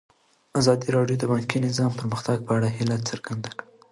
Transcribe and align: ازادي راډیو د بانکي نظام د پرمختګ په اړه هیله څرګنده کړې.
ازادي 0.59 0.87
راډیو 0.97 1.17
د 1.21 1.23
بانکي 1.31 1.57
نظام 1.67 1.91
د 1.93 1.97
پرمختګ 2.01 2.37
په 2.43 2.51
اړه 2.57 2.67
هیله 2.77 2.97
څرګنده 3.09 3.49
کړې. 3.57 3.67